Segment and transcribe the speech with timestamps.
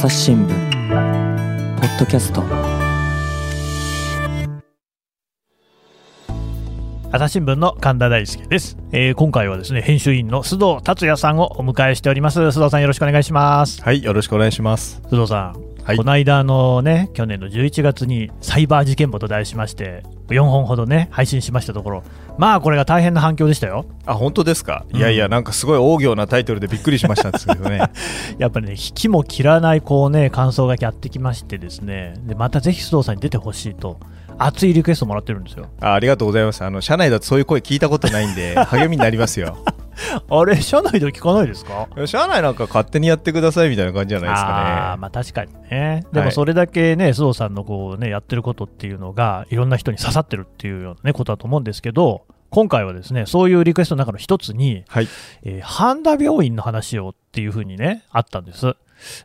[0.00, 0.48] 朝日新聞
[1.78, 2.42] ポッドキャスト。
[7.12, 12.40] 朝日新聞の神田大輔です、えー今回はですね編集員の須藤達也さんをお迎えしております。
[12.40, 13.82] 須藤さんよろしくお願いします。
[13.82, 15.02] はい、よろしくお願いします。
[15.04, 22.04] 須藤さん、はいこの間のね去年の11月にサイバー事件簿と題しまして4本ほどね配信しましたところ
[22.38, 24.86] まあこれが大変な反響でしたよあ、本当ですか？
[24.92, 27.90] うんいやいや、なんかすごい大行なタイトルでびっくりしましたんですけどね。
[28.38, 33.98] やっぱりね引きも切らないこうね感想がやってきましてですねでまたぜひ須藤さんに出てほしいと
[34.38, 36.62] 熱いリクエストもらってるんですよあありがとうございます。
[36.64, 39.58] あの、社内だとそういう声聞いたことないんで、励みになりますよ。
[40.30, 41.88] あれ社内では聞かないですか？
[42.06, 45.00] 社内なんか勝手にやってくださいみたいな感じじゃないですかね。
[45.00, 46.04] まあ確かにね。
[46.12, 55.08] ではいもそれだけね、須藤さんのこうね、やってることっていうのが、いろんな人に刺さってるっていうような、ね、ことだと思うんですけど、今回はですね、そういうリクエストの中の一つに、はい。
[55.44, 58.74] えー半田病院の話をっていうふうにね、あったんです。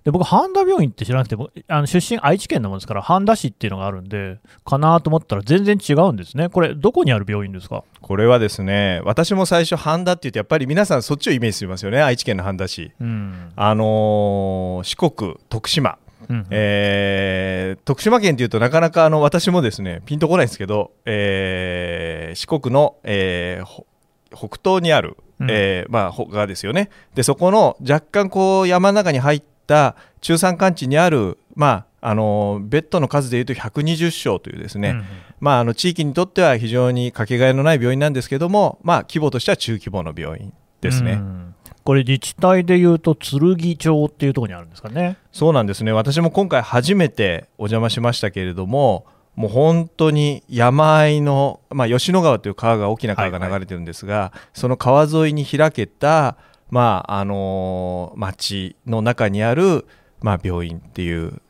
[0.04, 6.50] で僕、半田病院って知らなくて、僕あの出身愛知県のもんですから、半田市っていうのがあるんで、かなと思ったら全然違うんですね。
[6.50, 7.84] これ、どこにある病院ですか？
[8.02, 12.02] これはですね、私も最初、半田って言って、やっぱり皆さんそっちをイメージしますよね。
[12.02, 12.92] 愛知県の半田市。
[13.00, 13.52] うん。
[13.56, 15.98] あのー四国、徳島。
[16.28, 23.86] うんえー徳島県というとなかなかあの私もですねピンとこないんですけど、えー四国の、えーほ
[24.32, 35.04] 北東にある、うんえーまあ、他ですよねでそこの若干こう山の中に入った中山間地にある、まあ、あのベッドの数でいうと120床というですね、うん
[35.40, 41.14] まあ、あの地域にとっては非常にかけがえのない病院なんですけども、まあ、規模としては中規模の病院ですね。
[41.14, 41.56] うん。
[41.84, 45.18] これ、自治体でいうと、剣町っていうところにあるんですかね。
[45.32, 45.92] そうなんですね。
[45.92, 49.06] 私も今回初めてお邪魔しましたけれども
[49.36, 56.38] もう本当に山あいの、まあ、吉野川という川が大きな川が流れてるんですが、その川沿いに開けた、
[56.70, 59.86] まああのー町の中にある、
[60.22, 61.42] まあ、病院っていう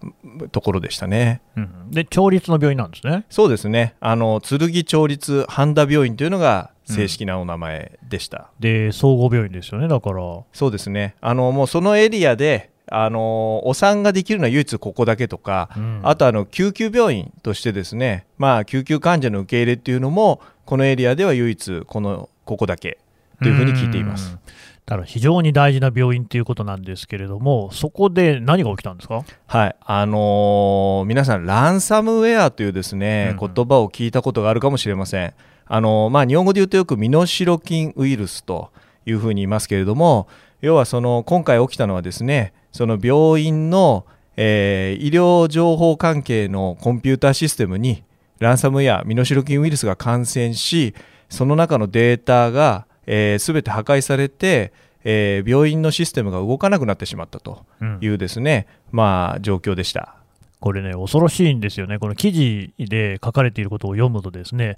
[0.51, 1.41] ところでしたね。
[1.55, 3.25] うんで、町立の病院なんですね。
[3.29, 8.49] そうですねあの剣町立半田病院というのが正式なお名前でした。
[8.59, 10.21] で、総合病院ですよね、だから。
[10.53, 22.99] そうですねあのもうそのエリアであのお産ができるのは唯一ここだけとか、うんあとあの救急病院としてですね、まあ、救急患者の受け入れっていうのもこのエリアでは唯一このここだけ
[23.41, 24.39] というふうに聞いていますうん。
[24.85, 29.23] だから非常に大事な病院ということなんですけれども、そこで何が起きたんですか？
[29.47, 29.75] はい。
[29.81, 33.53] あのー皆さんランサムウェアというですね、うん。
[33.53, 35.33] 言葉を聞いたことがあるかもしれません。
[35.65, 37.25] あのーまあ、日本語で言うとよく身代
[37.59, 38.69] 金ウイルスと
[39.07, 40.27] いうふうに言いますけれども
[40.61, 44.05] 要はその今回起きたのはですねその病院の、
[44.37, 48.03] えー医療情報関係のコンピューターシステムに
[48.37, 50.93] ランサムウェア身代金ウイルスが感染し
[51.27, 54.73] その中のデータが、えー、全て破壊されて、
[55.03, 60.15] えー病院のシステムが動かなくなってしまったとうんいうですね、まあ、状況でした。
[60.59, 61.99] これね、恐ろしいんですよね。
[61.99, 64.77] この記事で書かれていることを読むとですね、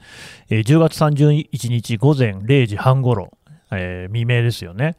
[0.49, 3.31] えー10月31日午前0時半ごろ、
[3.71, 4.97] えー未明ですよね。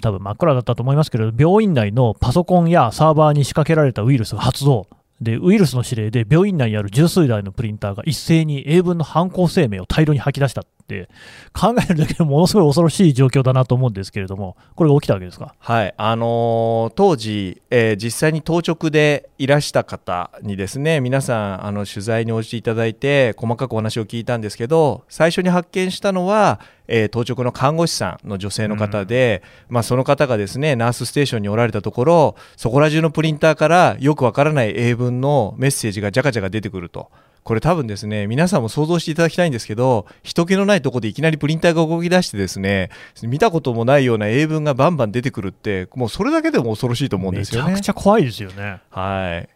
[0.00, 4.86] 多分真っ暗だったと思いますけれど、病院内のパソコンやサーバーに仕掛けられたウイルスが発動。
[5.20, 11.08] で、ウイルスの指令で病院内にある十数台のプリンターが一斉に英文の犯行声明を大量に吐き出したって、
[11.52, 15.54] 考えるだけでものすごい恐ろしい状況だなと思うんですけれども、これが起きたわけですか？
[15.58, 37.10] はいあのー当時、えー実際に当直でいらした方にですね皆さんあの取材に応じていただいて細かくお話を聞いたんですけど最初に発見したのは、えー当直の看護師さんの女性の方で、まあ、その方がですねナースステーションにおられたところそこら中のプリンターからよくわからない英文のメッセージがジャカジャカ出てくると。
[37.44, 42.90] これ多分ですね皆さんも想像していただきたいんですけど人気のないところでいきなりプリンターが動き出してですね
[43.22, 48.80] 見たこともないような英文がバンバン出てくるってもうそれだけでも恐ろしいと思うんめちゃですよねくちゃ怖いですよね。
[48.90, 49.48] はい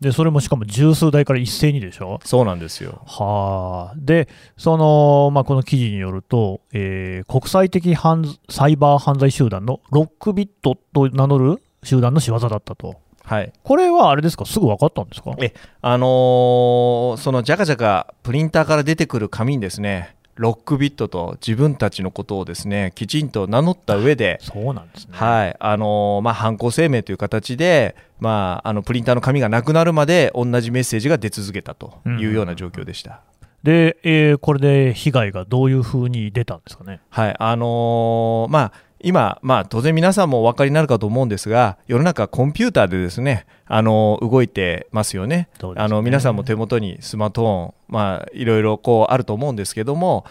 [0.00, 2.20] で、それもしかも十数台から一斉にでしょ？
[2.24, 4.28] そうなんですよはあ、で、
[4.58, 12.96] その、まあ、この記事によると、えー国際的犯サイバー犯罪集団のロックビットと名乗る集団の仕業だったと。
[13.24, 15.34] はいこれはあれですか、すぐ分かったんですか？
[15.40, 25.12] えあのーそのジャカジャカプリンターから出てくる紙にですねロックビットと自分たちのことをですねきちんと名乗った上でそうなんですね。
[25.12, 33.20] はいあのーまあ、犯行声明という形で、まあ、あのプリンターの紙がなくなるまで同じメッセージが出続けたというような状況でした。
[33.62, 37.00] で、えーこれで被害がどういうふうに出たんですかね？
[37.08, 38.72] はいあのーまあ
[39.04, 45.34] 今、まあ、当然皆さんもお分かりになるかと思うんですが世の中コンピューターでですねあの動いてますよね。
[45.34, 45.48] ね。
[45.76, 50.24] あの皆さんも手元にスマートフォン、まあ、いろいろこうあると思うんですけども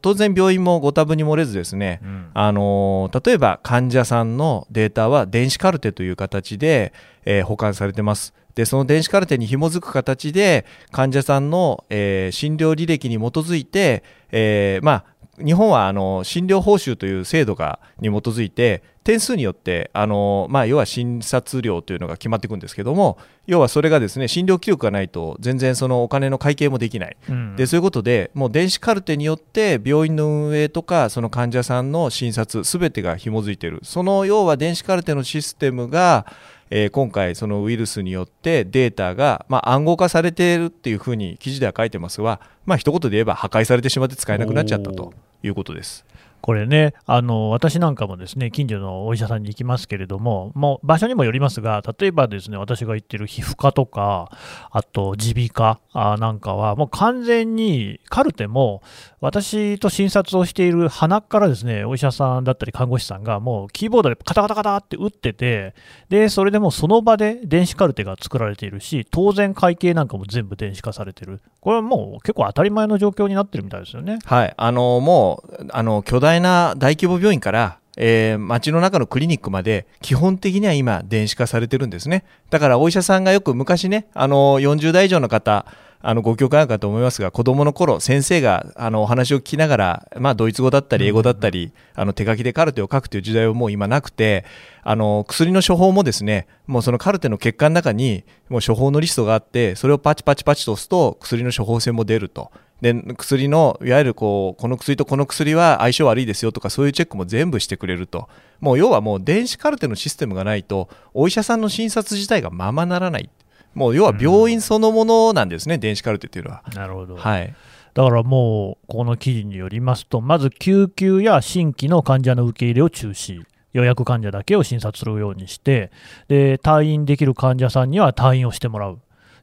[0.00, 2.30] 当然病院もご多分に漏れずですねうん。
[2.34, 6.92] あの例えば患者さんのデータは電子カルテという形で、
[7.24, 8.34] えー保管されてます。
[8.54, 15.04] でその電子カルテに紐づく形で患者さんの、えー診療履歴に基づいて、えーまあ
[15.44, 27.16] 日本はあの診療報酬という制度がに基づいて点数によってあの、まあ、要は診察料というのが決まっていくんですけども要はそれがですね診療記録がないと全然そのお金の会計もできない。
[27.28, 27.56] うん。
[27.56, 33.80] でそういうことでもう電子カルテによって病院の運営とかその患者さんの診察すべてが紐づいている。
[33.82, 36.26] その要は電子カルテのシステムが、
[36.70, 45.12] えー今回そのウイルスによってデータが、まあ、暗号化されているっていうふうに記事では書いてますが、まあ一言で言えば破壊されてしまって使えなくなっちゃったと
[45.42, 46.04] いうことです。
[46.40, 54.30] これねあの、私なんかもですね近所のお医者さんに行きますけれども、もう場所にもよりますが、例えばですね私が行ってる皮膚科とか、
[54.70, 58.82] あと耳鼻科あなんかは、もう完全にカルテも、
[59.20, 65.74] 私と診察をしている鼻からですねお医者さんだったり看護師さんが、もうキーボードでカタカタカタって打ってて、
[66.08, 74.18] でそれでもうその場で電子カルテが作られているし、当然会計なんかも全部電子化されてる、これはもう結構当たり前の状況になってるみたいですよね。
[74.24, 82.24] はい、あのもうあの巨大な大規模病院から、えー街の中のクリニックまで基本的には今電子化されてるんですね。
[82.50, 85.66] だからお医者さんがよく昔ねあの40代以上の方
[86.00, 94.44] あのご教会あるかと思いますが子供の頃先生があのお話を聞きながら、まあ、ドイツ語だったり英語だったり、あの手書きでカルテを書くという時代はもう今なくて
[94.82, 102.50] あの薬の処方もですねもうそのカルテの結果の中にもう処方のリストがあってそれをパチパチパチと押すと薬の処方箋も出ると。
[102.80, 108.28] で薬のいわゆるこうこの薬とこの薬は相性悪いですよとかそういうチェックも全部してくれると。
[108.60, 113.30] もう要はもう電子カルテのシステムがないとお医者さんの診察自体がままならない
[113.78, 116.62] もう要は病院そのものなんですね、電子カルテっていうのは。
[116.74, 117.54] なるほど、はい、
[117.94, 123.40] だからもう、この記事によりますと、まず救急や新規の患者の受け入れを中止、
[123.72, 125.92] 予約患者だけを診察するようにして、
[126.26, 128.98] で退院できる患者さんには退院をしてもらう、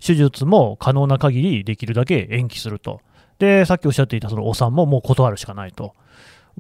[0.05, 3.01] 手術も可能な限りできるだけ延期すると、
[3.39, 5.93] でさっきおっしゃっていたそのお産ももう断るしかないと、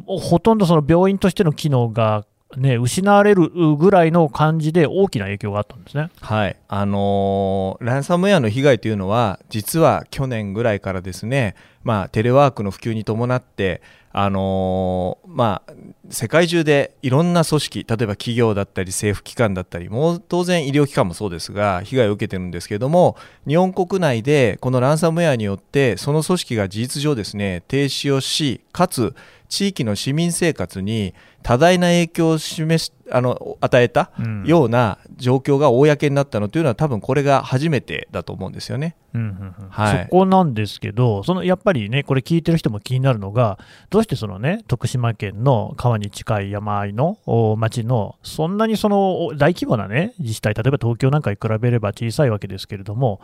[0.05, 2.25] もうほとんどその病院としての機能が、
[2.57, 6.09] ね、失われるぐらいの感じで大きな影響があったんですね。
[6.21, 13.81] はいあのーランサムウェアの被害というのは実は去年ぐらいからですね、まあ、テレワークの普及に伴って、
[14.11, 15.73] あのーまあ、
[16.09, 29.13] 世界中でいろんな組織例えば企業だったり政府機関だったりもう当然医療機関もそうですが被害を受けてるんですけれども日本国内でこのランサムウェアによってその組織が事実上ですね停止をしかつ
[29.49, 31.13] 地域の市民生活に
[31.43, 34.43] 多大な影響を示しあの与えたうん。
[34.45, 38.95] ような状況が公になったのというのは多分これが初めてだと思うんですよね。
[39.13, 39.69] うんうんうん。
[39.69, 40.03] はい。
[40.05, 43.59] そこなんですけど、そのやっぱりね、これ聞いてる人も気になるのが、
[43.89, 53.21] どうしてそのね、徳島県の川に近い山あいのお町の、そんなにそのお大規模なね、自治体、例えば東京なんかに比べれば小さいわけですけれども、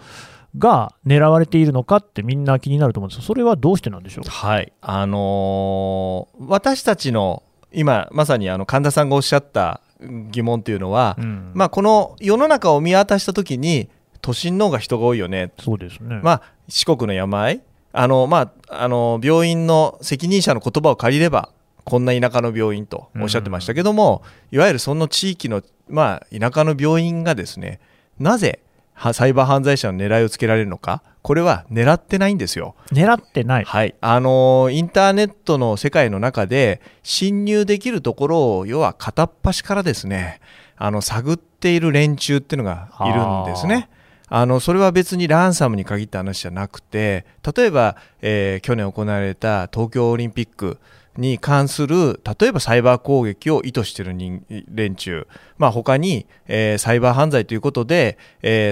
[0.58, 4.26] が狙われているのかってみんな気になると思うんですが、それはどうしてなんでしょう？
[4.26, 4.32] か。
[4.32, 11.52] はい、あのー私たちの今まさにあの神田さんがおっしゃった疑問というのは、うん。
[11.54, 13.90] まあ、この世の中を見渡した時に
[14.22, 16.20] 都心の方が人が多いよね、そうですね。
[16.22, 17.62] まあ、四国の山あい？
[17.94, 21.50] あの、まあ、あの病院の責任者の言葉を借りれば
[21.84, 24.22] こんな田舎の病院とおっしゃってましたけども、
[24.52, 27.80] いわゆるその地域の、まあ、田舎の病院がですね
[28.20, 28.71] なぜは
[29.14, 31.02] サイバー犯罪者の狙いをつけられるのか？
[31.22, 32.76] これは狙ってないんですよ。
[32.92, 33.64] 狙ってない。
[33.64, 40.40] はい、あのインターネットの世界の中で侵入できるところを要は片っ端からですね
[40.78, 43.90] あの探っている連中っていうのがいるんですね。
[44.34, 50.80] あのそれは別にランサムに限った話じゃなくて例えば、えー去年行われた東京オリンピック
[51.18, 55.28] に関する例えばサイバー攻撃を意図している人連中、
[55.58, 58.18] まあ、他に、えーサイバー犯罪ということで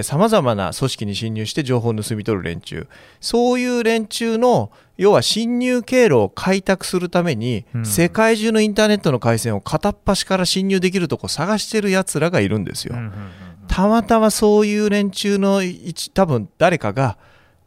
[0.02, 2.88] さまざまな組織に侵入して情報を盗み取る連中。
[3.20, 7.86] そういう連中の要は侵入経路を開拓するために、うん。
[7.86, 12.96] 世界中のインターネットの回線を片っ端から侵入できるとこ探してるやつらがいるんですよ。
[12.96, 17.16] うんうんうんたまたまそういう連中の一多分誰かが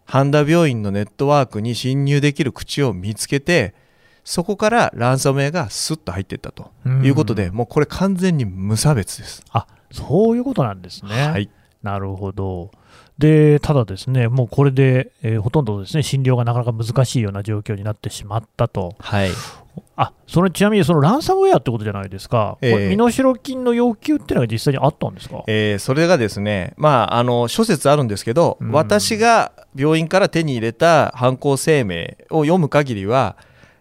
[0.03, 3.74] 半田病院のネットワークに侵入できる口を見つけて
[4.24, 7.06] そこからランサムウェアがスッと入っていったとうん。
[7.06, 9.44] いうことで、もうこれ完全に無差別です。
[9.51, 11.27] あそういうことなんですね。
[11.27, 11.50] はい、
[11.82, 12.72] なるほど。
[13.18, 19.30] でただ、ですねもうこれで、えーほとんどですね診療がなかなか難しいような状況になってしまったと、はい。
[19.96, 22.72] あそれちなみにそのランサムウェアってことじゃないですか、ええ。
[22.72, 28.72] これ身代金の要求っていうのが実際にあったんですか、えーそれがですね、まあ、あの諸説あるんですけど、うん。
[28.72, 33.36] 私が病院から手に入れた犯行声明を読む限りは、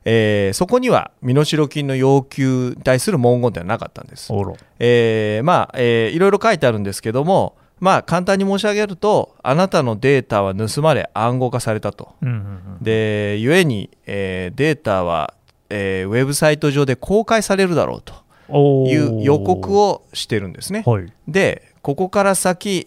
[0.04, 4.32] えーそこには身代金の要求に対する文言ではなかったんです。
[4.78, 12.14] えーまあえーいろいろ書いてあるんですけども、まあ、簡単に申し上げると、あなたのデータは盗まれ暗号化されたと。
[12.22, 15.34] うんうんうんで、故に、えーデータは、
[15.68, 20.82] えーウェブサイト上で公開されるだろうという予告をしてるんですね。
[20.86, 22.86] はいで、ここから先、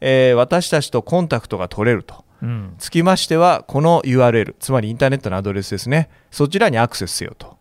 [0.00, 2.21] えー私たちとコンタクトが取れると。
[2.42, 7.56] うんつきましては、この URL、つまりインターネットのアドレスですね、そちらにアクセスせよと。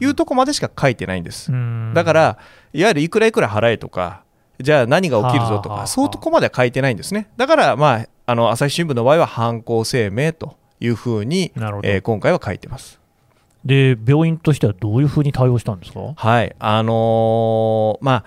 [0.00, 1.50] いうとこまでしか書いてないんです。
[1.50, 2.38] うんだから、
[2.72, 4.22] いわゆるいくらいくら払えとか、
[4.60, 7.28] じゃあ何が起きるぞとか、そういうとこまでは書いてないんですね。
[7.36, 11.52] だから、まあ、あの朝日新聞の場合は犯行声明というふうに、
[11.84, 13.00] えー今回は書いてます。
[13.64, 16.00] で病院としてはどういうふうに対応したんですか？
[16.14, 18.24] はい、あのーまあ、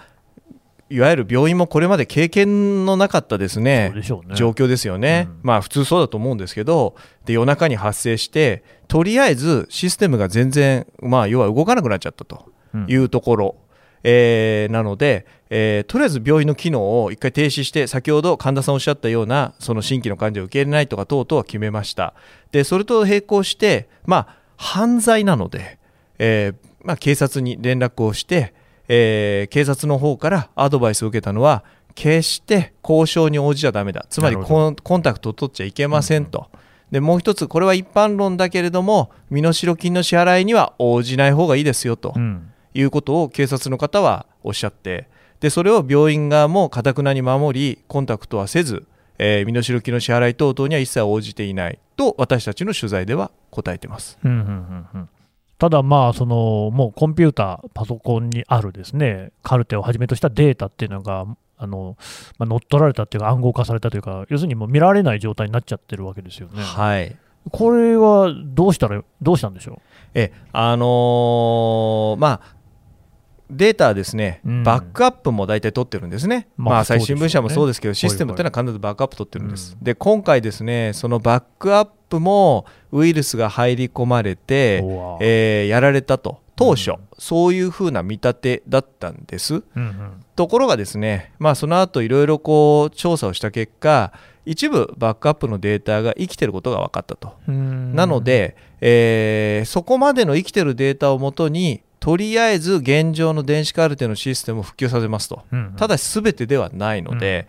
[0.89, 3.91] いわゆる病院もこれまで経験のなかったですね。
[4.24, 4.36] ね。
[4.36, 5.39] 状況ですよね、うん。
[5.43, 12.51] まあ普通そうだと思うんですけどで夜中に発生してとりあえずシステムが全然、まあ、要は動かなくなっちゃったと。
[12.74, 12.86] うん。
[12.88, 13.55] いうところ、
[14.03, 22.13] えーなので、えーとりあえず病院の機能を一回停止して先ほど神田さんおっしゃったようなその新規の患者を受け入れないとか等々は決めました。
[22.51, 25.79] でそれと並行して、まあ、犯罪なので、
[26.17, 28.53] えーまあ、警察に連絡をして、
[28.89, 31.63] えー警察の方からアドバイスを受けたのは
[31.96, 34.05] 決して交渉に応じちゃだめだ。
[34.10, 36.48] つまりコンタクトを取っちゃいけませんと。
[36.91, 42.51] でもう一つ、これは一般論だけれども、身代金の支払いには応じない方がいいですよとうん。
[42.74, 45.08] いうことを警察の方はおっしゃって、
[45.39, 48.86] でそれを病院側もかたくなに守り、コンタクトはせず、
[49.17, 54.17] えー身代金の支払い等々には一切応じていないと、私たちの取材では答えてます。
[54.24, 55.10] うんうんうんうん
[55.60, 61.25] ただ、まあそのもうコンピューター、パソコンにあるですねカルテをはじめとしたデータっていうのが、
[61.58, 61.98] あの
[62.38, 66.63] まあ、乗っ取られたっていうか、暗号化されたというか、要するにもう見られない状態になっちゃってるわけですよね。
[66.63, 67.16] はい。
[67.51, 69.82] これはどうしたら、どうしたんでしょ
[70.13, 72.60] えあのーまあ
[73.50, 74.63] データはですね、うん。
[74.63, 79.75] バックアップも大体取ってるんですね、まあまあ、朝日新聞社もそうですけど、ねシステムっていうのは必ずバックアップ取ってるんです。
[79.78, 79.84] うん。
[79.84, 84.84] で、今回ですね、そのバックアップもウイルスが入り込まれて、
[85.22, 86.98] えーやられたと、当初、うん。
[87.17, 89.55] そういうふうな見立てだったんです。
[89.55, 89.93] うんうん。
[90.36, 94.12] ところがですね、まあ、その後いろいろこう調査をした結果、
[94.46, 97.36] 一部バックアップのデータが生きてることが分かったと。
[97.48, 97.96] うん。
[97.96, 105.43] なので、えーそこまでの生きてるデータをもとに、とりあえず現状の電子カルテのシステムを復旧させますと。
[105.51, 105.74] うんうん。
[105.75, 107.48] ただし、すべてではないので、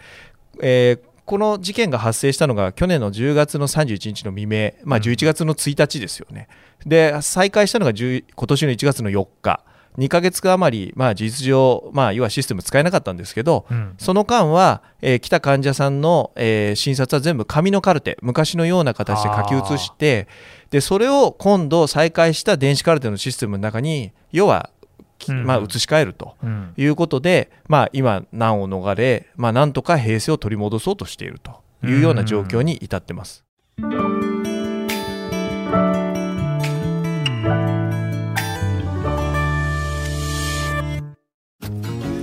[0.61, 5.03] えーこの事件が発生したのが去年の10月の31日の未明、まあ、うん。
[5.05, 6.49] 11月の1日ですよね。
[6.85, 9.61] で、再開したのが10今年の1月の4日、
[9.97, 13.95] 2ヶ月余り、まあ、事実上、まあ、要はシステム使えなかったんですけど、うん。
[13.99, 20.27] その間は、えー来た患者さんの、えー診察は全部紙のカルテ、昔のような形で書き写して、
[20.71, 24.71] でそれを今度再開した電子カルテのシステムの中に、要は、
[25.29, 26.35] まあ、移し替えると。
[26.43, 33.45] うんいうことで、まあ、今、難を逃れ、まあ、なんとか平静を取り戻そうとしているというような状況に至ってます。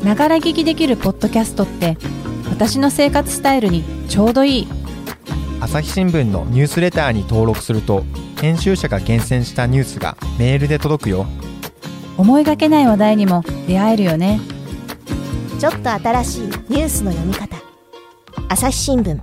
[0.08, 1.98] ながら聞きできるポッドキャストって
[2.50, 4.68] 私の生活スタイルにちょうどいい
[5.60, 8.06] 朝日新聞のニュースレターに登録すると
[8.40, 11.26] 編集者が厳選したニュースがメールで届くよ
[12.18, 14.40] 思いがけない話題にも出会えるよね
[15.60, 17.56] ちょっと新しいニュースの読み方
[18.50, 19.22] 朝日新聞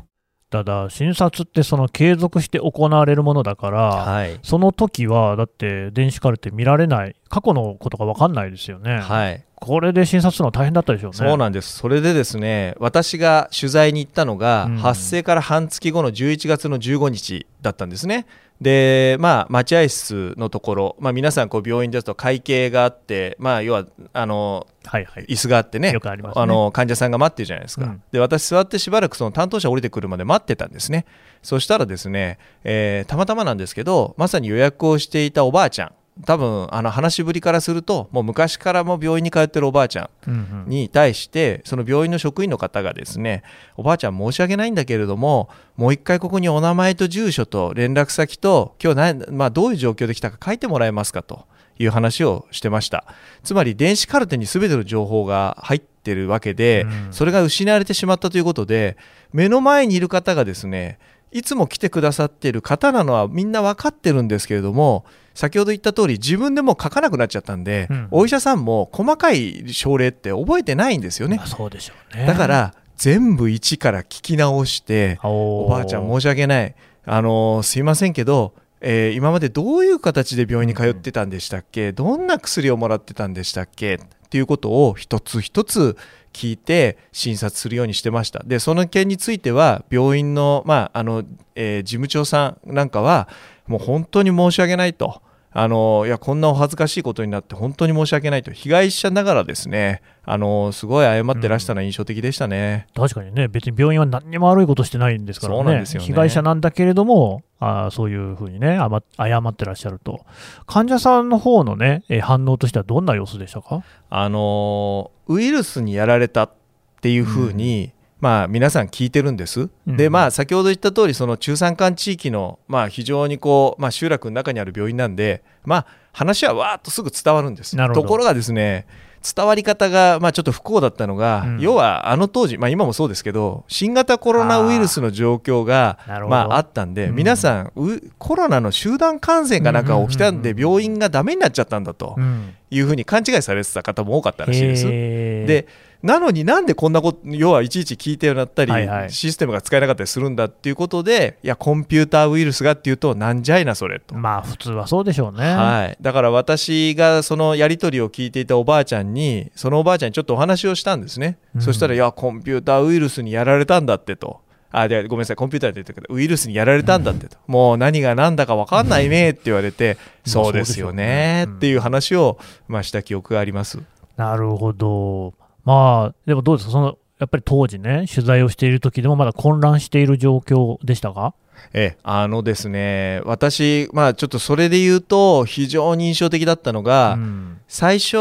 [0.55, 4.39] ただ、診察ってその継続して行われるものだから、はい。
[4.45, 9.01] その時はだって電子カルテ見られない、過去のことが分かんないですよね。
[9.01, 9.45] はい。
[9.57, 11.17] これで診察するのは大変だったでしょうね。
[11.17, 11.77] そうなんです。
[11.79, 18.27] それでですね、私が取材に行ったのが、うん発生から半月後の11月の15日だったんですね。
[18.61, 25.25] で、まあ、待合室のところ、まあ、皆さん、こう、病院ですと会計があって、まあ、要は、あの、はいはい。
[25.25, 26.47] 椅子があってねよくありますね。
[26.47, 28.03] の患者さんが待ってるじゃないですか、うん。
[28.13, 31.07] で私座ってしばらくその担当者降りてくるまで待ってたんですね。
[31.43, 35.93] そしたらですね、えーたまたまなんですけどまさに予約をしていたおばあちゃん
[36.25, 43.43] 多分あの話しぶりからするともう昔からも病院に通ってるおばあちゃんに対してその病院の職員の方がですね
[43.77, 51.47] おばあちゃん申し訳ないんだけれどももう一回ここにお名前と住所と連絡先と今日な、まあ、どういう状況で来たか書いてもらえますかと
[51.79, 53.05] いう話をしてました。
[53.43, 57.13] つまり電子カルテに全ての情報が入っってるわけで、うん。
[57.13, 58.99] それが失われてしまったということで
[59.33, 60.99] 目の前にいる方がですね
[61.33, 68.09] いつも来てくださっている方なのはみんな分かってるんですけれども先ほど言った通り自分でもう書かなくなっちゃったんで、うん。
[68.11, 71.37] お医者さんも細かい症例って覚えてないんですよね。
[71.37, 72.27] まあ、そうでしょうね。
[72.27, 76.75] だから全部一から聞き直しておおばあちゃん申し訳ない。
[77.05, 83.95] あのーすいませんけど、えー今までどういう形で病院に通ってたんでしたっけ、どんな薬をもらってたんでしたっけ？
[83.95, 83.99] っ
[84.31, 85.97] ていうことを一つ一つ
[86.33, 88.43] 聞いて診察するようにしてました。
[88.45, 91.25] でその件については病院の,、まああの
[91.57, 93.29] えー事務長さんなんかは
[93.67, 95.21] もう本当に申し訳ないと。
[95.57, 98.51] あのいやこんなお恥ずかしいことになって本当に申し訳ないと。
[98.51, 102.89] 被害者ながらですねあのすごい謝ってらしたのは印象的でしたね。
[102.95, 105.85] 確かにね、別に病院は何にも悪いことしてないんですからね、ね。
[105.85, 108.79] 被害者なんだけれども、あーそういうふうにね、
[109.17, 110.25] 謝ってらっしゃると、
[110.67, 113.85] 患者さんの方のね、えー反応としてはどんな様子でしたか？
[114.11, 116.53] あのウイルスにやられたっ
[117.01, 119.69] ていうふうに、まあ、皆さん聞いてるんです。
[119.87, 119.97] うん。
[119.97, 127.77] でまあ先ほど言った通りその中山間地域の、まあ、非常にこう、まあ、集落の中にある病院なんで、まあ、話はわーっとすぐ伝わるんです。
[127.93, 128.87] ところがですね
[129.25, 131.61] 伝わり方が、まあ、ちょっと不幸だったのが、うん。
[131.61, 137.15] 要はあの当時、まあ、今もそうですけど新型コロナウイルスの状況がまあ、あったんで、うん。
[137.17, 142.55] 皆さんうコロナの集団感染かなんか起きたんで、病院がダメになっちゃったんだとうん。
[142.71, 144.87] いうふうに勘違いされてた方も多かったらしいです。
[144.87, 145.67] で
[146.05, 154.15] なのになんでこんなこと要はいちいち聞いてなったり、はいはいシステムが使えなかったりするんだっていうことでいやコンピューターウイルスがっていうとなんじゃいなそれと。
[154.15, 155.55] まあ、普通はそうでしょうね。
[155.55, 164.43] はい、だから私がそのやり取りを聞いていたおばあちゃんにそのおばあちゃんにちょっとお話をしたんですね、うんそしたら「いやコンピューターウイルスにやられたんだって」と。
[164.77, 169.93] あでごめんなさいコンピューターで言ったけどウイルスにやられたんだってと、もう何が何だか分かんないねって言われて、
[170.27, 173.79] うんそうですよねっていう話を、まあ、した記憶があります。
[174.17, 175.35] なるほど。
[175.65, 181.35] まあ、でもどうですか、そのやっぱり当時ね、取材をしている時でもまだ混乱している状況でしたか？
[181.73, 187.51] ええ、あのですね私、まあ、ちょっとそれで言うと非常に印象的だったのが、うん。
[187.67, 188.17] 最初、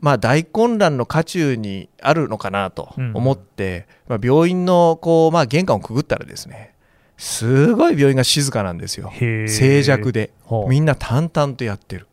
[0.00, 6.74] まあ、大混乱の渦中にあるのかなと思って、まあ、病院のこう、まあ、玄関をくぐったらですね
[7.16, 9.12] すごい病院が静かなんですよ。
[9.18, 10.30] 静寂で。
[10.68, 12.06] みんな淡々とやってる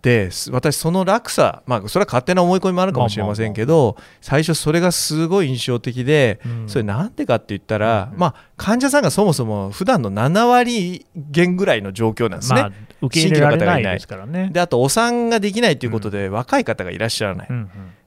[0.00, 6.68] です私その落差、まあ、それは勝手な思い込みもあるかもしれませんけど、最初それがすごい印象的で、うん。
[6.68, 8.18] それなんでかって言ったら、うん。
[8.18, 12.62] まあ、患者さんがそもそも普段の7割減ぐらいの状況なんですね。
[12.62, 14.50] まあ、受け入れられないですからね。
[14.52, 17.48] であとお産ができないということで、若い方がいらっしゃらない、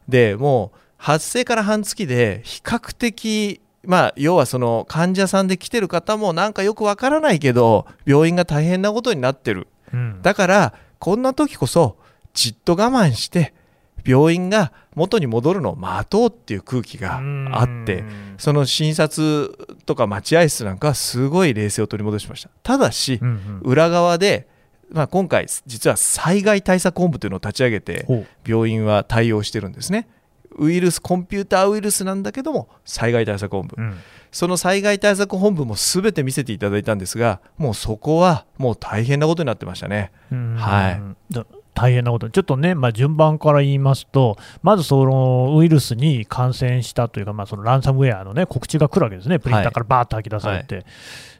[0.07, 9.67] でもう発生から半月で比較的まあ要はその患者さんで来てる方もなんかよくわからないけど病院が大変なことになってる。
[9.93, 10.21] うん。
[10.21, 11.97] だからこんな時こそ
[12.35, 13.55] じっと我慢して
[14.05, 17.19] 病院が元に戻るのを待とうっていう空気が
[17.51, 22.49] あってうんその診察とか待合室なんかはすごい冷静を取り戻しました。
[22.63, 23.59] ただしうんうん。
[23.63, 24.47] 裏側で、
[24.91, 28.05] まあ、今回実は災害対策本部というのを立ち上げて
[28.47, 30.07] 病院は対応してるんですね。
[30.57, 33.75] ウイルスコンピューターウイルスなんだけども災害対策本部。
[33.75, 33.97] うん
[34.31, 40.11] その災害対策本部も全て見せていただいたんですがもうそこはもう大変なことになってましたね。
[40.31, 40.55] うん。
[40.55, 41.01] はい。
[41.33, 41.45] だ
[41.81, 50.85] 大変なこと、ちょっとね、まあ、順番から言いますと、まずそのウイルスに感染したというか、まあ、そのランサムウェアの、ね、告知が来るわけですね、プリンターからバーッと吐き出されて、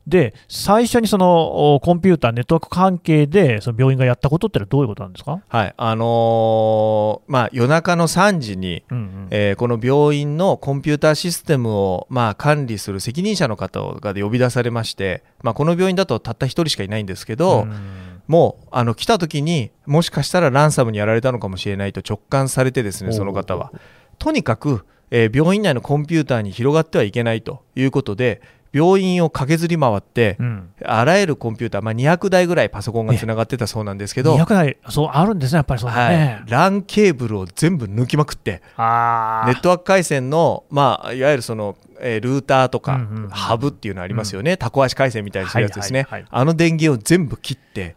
[0.07, 5.73] で最初にそのおコンピューター、ネットワーク関係でその病院がやったことってのはどういうことなんですか、はい。
[5.77, 9.27] あのーまあ夜中の3時にうんうん。
[9.29, 23.73] えーこの病院のコンピューターシステムを、まあ、管理する責任者の方が呼び出されまして、まあ、この病院だとたった一人しかいないんですけど、うんもうあの来た時にもしかしたらランサムにやられたのかもしれないと直感されてですねその方は。
[24.19, 28.41] とにかく、えー病院内のコンピューターに広がってはいけないということで
[28.73, 30.69] 病院を駆けずり回って、うん。
[30.85, 36.43] あらゆるコンピューター、まあ、200台ぐらいパソコンがつながってたそうなんですけど、200台、そうあるんですね、やっぱりそうだね。
[36.45, 47.95] はい、LAN ケーブルを全部抜きまくってあネットワーク回線の、まあ、いわゆるその、えールーターとか、うんうんうんハブっていうのありますよね、タコ足回線みたいにするやつですね、はいはいはいあの電源を全部切って、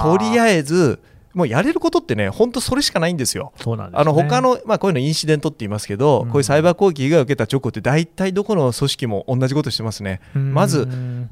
[0.00, 1.00] とりえあえず、
[1.34, 3.52] もうやれることってね、本当それしかないんですよ。
[3.56, 10.20] そうなんです、ね、あの他の、まあ、こういうのインシデントって言いますけど、うんこういうサイバー攻撃が受けた直後って、大体どこの組織も同じことしてますね。
[10.34, 10.88] うんまず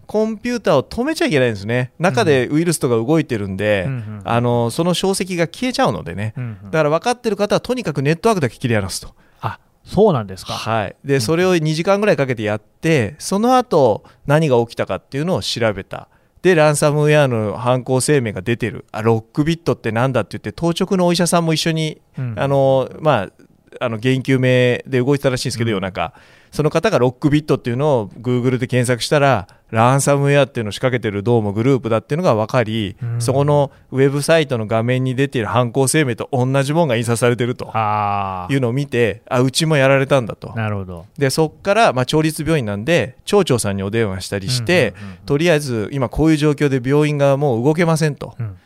[0.07, 1.93] コンピューターを止めちゃいけないんですね。
[1.99, 6.35] 中でウイルスとか動いてるんで、うんうんあのその証跡が消えちゃうのでね。
[6.37, 9.15] うんうんだから分かってる方はとにかくネットワークだけ切り離すと。
[9.41, 10.53] あそうなんですか。
[10.53, 16.09] はい、でそれを2時間ぐらいかけてやって、その後何が起きたかっていうのを調べた。
[16.47, 18.87] でランサムウェアの犯行声明が出てる。
[18.93, 22.35] あロックビットってなんだって言って当直のお医者さんも一緒に、うん。
[22.39, 23.33] あのまあ
[23.81, 26.15] あの原因究明で動いてたらしいんですけど、夜中
[26.57, 33.21] その方がロックビットっていうのを Google で検索したらランサムウェアっていうのを仕掛けてるどうもグループだっていうのが分かり、うん。
[33.21, 37.71] そこのウェブサイトの画面に出ている犯行声明と同じものが印刷されてると。
[37.75, 40.53] あいうのを見てあうちもやられたんだと。
[40.53, 41.05] あ、なるほど。
[41.19, 44.95] でそこから、まあ、町立病院なんで町長さんにお電話したりして、
[45.27, 48.35] とりあえず今こういう状況で病院がもう動けませんと。
[48.41, 48.57] うん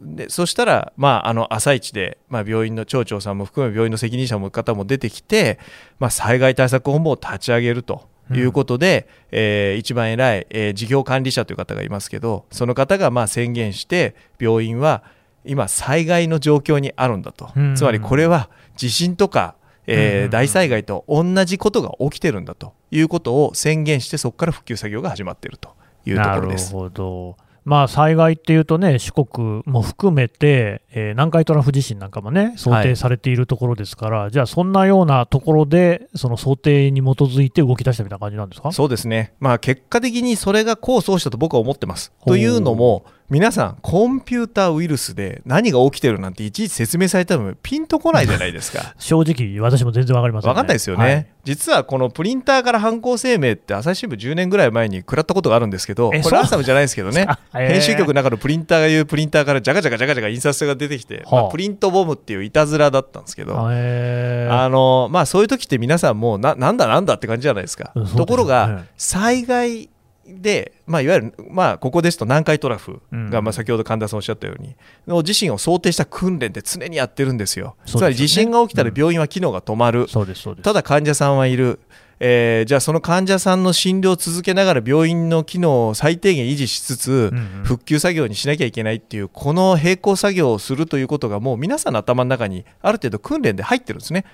[0.00, 5.58] でそしたら、まあ、あの朝一で、まあ、病院の町長さんも含め病院の責任者も方も出てきて、
[5.98, 15.02] まあ、災害対策本部を立ち上げるということで、えー一番偉い、えー事業管理者という方がいますけどその方がまあ宣言して病院は
[15.44, 19.54] 今災害の状況にあるんだと、うんつまりこれは地震とか、
[19.86, 25.70] えーうん大災害と同じことが起きてるんだということを宣言してそこから復旧作業が始まっていると
[26.04, 26.74] いうところです。
[26.74, 27.36] なるほど。
[27.68, 38.72] まあ、災害っていうとね、四国も含めて、えー南海トラフ地震なんかもね、想定されているところですから、じゃあ、そんなようなところで、その想定に基づいて動き出したみたいな感じなんですか？
[38.72, 42.12] そうですね、まあ、結果的にそれが功を奏したと僕は思ってます。
[42.26, 48.94] というのも、皆さん、コンピューターウイルスで何が起きてるなんていちいち説明されてもピンとこないじゃないですか。
[48.98, 50.54] 正直、私も全然わかりません、ね。
[50.54, 67.92] 分かんないですよね、はい実はこのプリンターから犯行声明って朝日新聞10年ぐらい前に食らったことがあるんですけどこれランサムじゃないですけどねあへー編集局の中のプリンターが言うプリンターからジャカジャカジャカジャカ印刷が出てきて、はあまあプリントボムっていういたずらだったんですけど、へーあのまあ、そういう時って皆さんもうななんだなんだって感じじゃないですか。
[67.94, 69.88] うんところが災害
[70.28, 77.76] で、まあ、いわゆる、まあ、ここですと南海トラフが、うんまあ、先ほど神田さんおっしゃったようにの地震を想定した訓練で常にやってるんですよ。
[77.86, 77.92] ね。
[77.92, 80.64] つまり地震が起きたら病院は機能が止まる、そうです、そうです。
[80.64, 81.80] ただ患者さんはいる、
[82.20, 87.32] えーじゃあその患者さんの診療を続けながら病院の機能を最低限維持しつつ、
[87.64, 94.24] 復旧作業にしなきゃいけないっていうこの並行作業をするということがもう皆さんの頭の中にある程度訓練で入ってるんですね。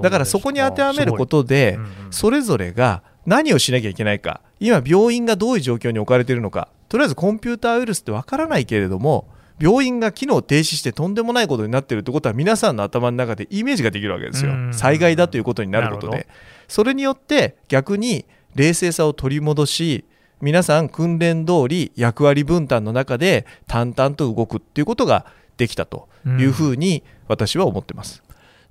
[0.00, 1.78] だからそこに当てはめることで、
[2.10, 9.28] それぞれが何をしなきゃいけないか、今、病院がどういう状況に置かれているのか、とりあえずコンピューターウイルスってわからないけれども、
[9.60, 14.52] 病院が機能停止してとんでもないことになっているってことは、皆さんの頭の中でイメージができるわけですよ。
[14.52, 14.74] う、ん。
[14.74, 16.26] 災害だということになることで、
[16.68, 20.04] それによって逆に冷静さを取り戻し、
[20.40, 28.21] 皆さん、訓練通り役割分担の中で淡々と動くっていうことができたというふうに私は思ってます。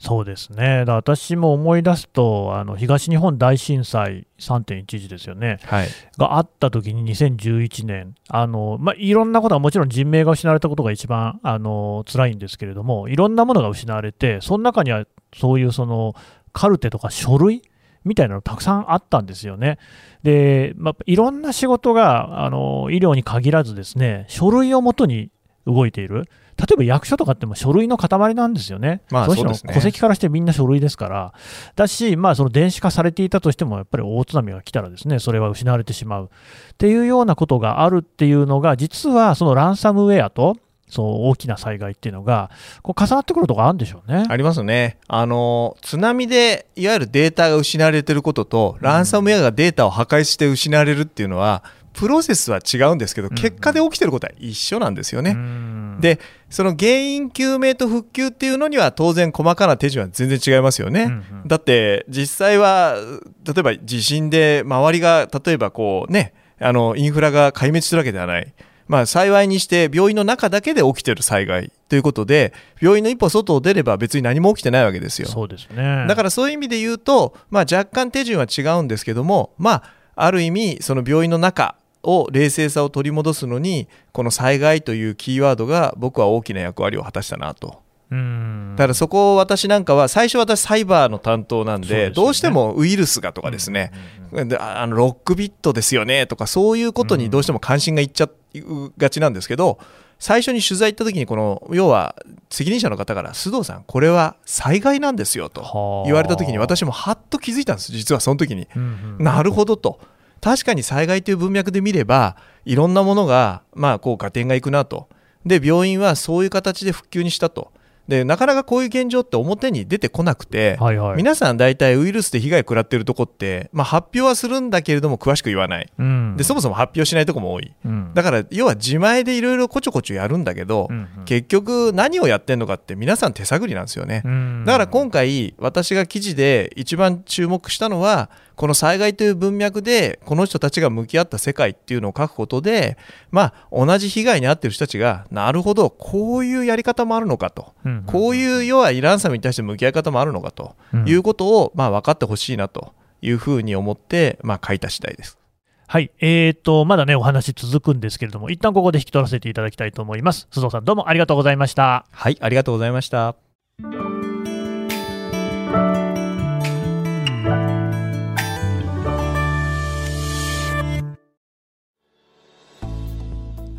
[0.01, 5.87] そうですね、だ私も思い出すと、あの東日本大震災3.11ですよね、はい、
[6.17, 16.15] があった時に2011年、あのまあ、いろんなことがもちろん人命が失われたことが一番あの辛いんですけれども、いろんなものが失われて、その中にはそういうその
[16.51, 17.61] カルテとか書類
[18.03, 19.77] みたいなのたくさんあったんですよね。
[20.23, 25.29] で、まあ、いろんな仕事があの医療に限らずですね、書類をもとに
[25.67, 26.27] 動いている。
[26.61, 29.01] 例えば役所とかっても書類の塊なんですよね。
[29.09, 31.33] まあの人のそうですね戸籍からしてみんな書類ですから。
[31.75, 36.25] だし、まあその電子化されていたとしても、やっぱり大津波が来たらですね、それは失われてしまう。
[36.25, 42.51] っていうようなことがあるっていうのが、実はそのランサムウェアと、そう大きな災害っていうのが、
[42.83, 44.25] こう重なってくるところあるんでしょうね。
[44.29, 55.31] ありますねあの津波でいわゆるデータが失われていることと、ランサムウェアがデータを破壊して失われるっていうのはプロセスは違うんですけど、ん結果で起きてることは一緒なんですよね。
[55.31, 55.70] うん
[56.01, 61.03] でその原因究明と復旧っていうのには当然細かな手順は全然違いますよね。
[61.03, 62.95] うんうんだって実際は
[63.43, 68.53] 例えば地震で周りが例えばこうねあのインフラが壊滅してるわけではない。
[68.87, 75.29] まあ、幸いにして病院の中だけで起きてる災害ということで病院の一歩外を出れば別に何も起きてないわけですよ。
[75.29, 76.05] そうですね。
[76.09, 79.83] だからそういう意味で言うと、まあ、若干手順は違うんですけども、まあ、
[80.15, 87.81] ある意味その病院の中を冷静さを取り戻すのにこの災害というキーワードが僕は大きな役割を果たしたなと。
[88.11, 88.75] うん。
[88.75, 93.91] だからそこを私なんかは最初私サイバーの担当なんでどうしてもウイルスがとかですね、
[94.31, 99.79] でああのロックビットですよねとかそういうことにどうしても関心がいっちゃうがちなんですけど
[100.19, 102.15] 最初に取材行った時にこの要は
[102.49, 106.05] 責任者の方から須藤さんこれは災害なんですよとはあ。
[106.05, 108.67] 言われた時に私もはっと気づいたんです実はその時に。
[108.75, 109.23] うんうん。
[109.23, 109.99] なるほどと
[110.41, 115.07] 確かに災害という文脈で見ればいろんなものがまあこう合点がいくなと。
[115.45, 117.71] で病院はそういう形で復旧にしたと。
[118.07, 121.15] でなかなかこういう現状って表に出てこなくて、はいはい。
[121.15, 125.89] 皆さん大体ウイルスで被害を食らっているとこって、まあ、発表はするんだけれども詳しく言わない。
[125.97, 126.35] うん。
[126.35, 127.73] でそもそも発表しないとこも多い。
[127.85, 128.11] うん。
[128.13, 131.25] だから要は自前でいろいろこちょこちょやるんだけど、うんうん。
[131.25, 134.65] 結局何をやってんのかって皆さん手探りなんですよね、うん。
[134.65, 138.29] だから今回私が記事で一番注目したのは
[138.61, 142.95] この災害という文脈でこの人たちが向き合った世界っていうのを書くことで、
[143.31, 152.93] まあ、同じ被害に遭っている人たちがなるほどこういうやり方もあるのかと、うんうんこういう要はイランサムに対して向き合い方もあるのかとうんいうことを、まあ、分かってほしいなと
[153.23, 155.39] いうふうに思って、まあ、書いた次第です。
[155.87, 160.47] はい、えーと、まだね、お話続くんですけれども、一旦ここで引き取らせていただきたいと思います。
[160.51, 162.05] 須藤さん、どうもありがとうございました。
[162.11, 163.40] はい、ありがとうございました。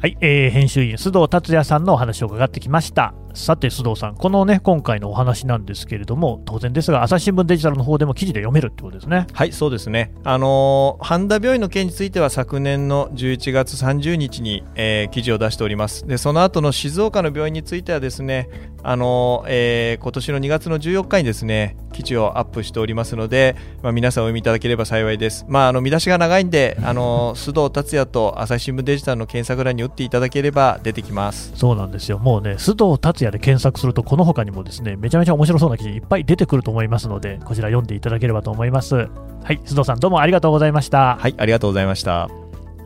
[0.02, 3.14] はい、えー編集員、須藤達也さんのお話を伺ってきました。
[3.34, 9.26] さて、須藤さん、このね、今回のお話なんですけれども、当然ですが、朝日新聞デジタルの方でも記事で読めるってことですね。
[9.32, 10.12] はい、そうですね。
[10.24, 16.06] あのー半田病院の件については昨年の11月30日に、えー記事を出しております。
[16.06, 18.48] で、その後の静岡の病院についてはですね、
[18.82, 25.44] あのーえー今年の2月の14日にですね、記事をアップしておりますので、まあ、皆さんお読みいただければ幸いです。
[25.48, 31.52] まあ、あの見出しが長いんで、あのー須藤達也と朝日新聞デジタルの検索欄に打っていただければ出てきます。
[31.56, 32.18] そうなんですよ。
[32.18, 38.94] もうね、須藤達也で検索すると、この他にもですね、めちゃめちゃ面白そうな記事いっぱい出てくると思いますので、こちら読んでいただければと思います。
[38.94, 39.04] は
[39.50, 41.16] い、須藤さん、どうもありがとうございました。
[41.16, 42.28] はい、ありがとうございました。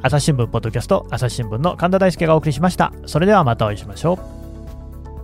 [0.03, 2.93] 朝日新聞ポッドキャスト、朝日新聞の神田大輔がお送りしました。
[3.07, 4.47] それではまたお会いしましょう。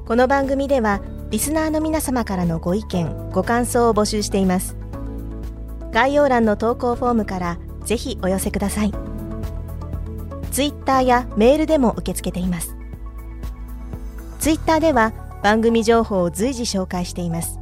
[0.05, 4.77] この番組ではリスナーの皆様からのご意見ご感想を募集しています
[5.91, 8.93] 概要欄の投稿フォームからぜひお寄せください
[10.51, 12.77] ツイッターやメールでも受け付けています
[14.43, 15.13] ツイッターでは
[15.45, 17.61] 番組情報を随時紹介しています。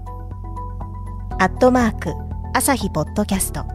[1.38, 2.14] アットマーク
[2.55, 3.66] 朝日ポッドキャスト。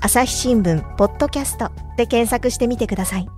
[0.00, 3.28] 朝日新聞ポッドキャストで検索してみてください。